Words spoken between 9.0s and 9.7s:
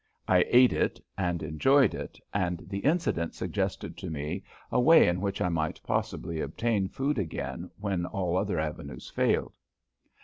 failed.